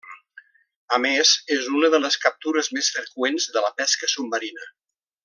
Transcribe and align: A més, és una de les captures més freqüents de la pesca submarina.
A 0.95 0.97
més, 1.03 1.33
és 1.57 1.69
una 1.79 1.91
de 1.95 1.99
les 2.05 2.17
captures 2.25 2.71
més 2.79 2.89
freqüents 2.99 3.47
de 3.59 3.65
la 3.67 3.71
pesca 3.83 4.11
submarina. 4.19 4.67